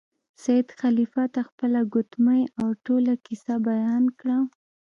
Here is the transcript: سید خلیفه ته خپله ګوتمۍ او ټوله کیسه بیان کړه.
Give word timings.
سید 0.43 0.67
خلیفه 0.79 1.23
ته 1.33 1.41
خپله 1.49 1.79
ګوتمۍ 1.93 2.41
او 2.59 2.67
ټوله 2.85 3.13
کیسه 3.25 3.55
بیان 3.67 4.03
کړه. 4.19 4.39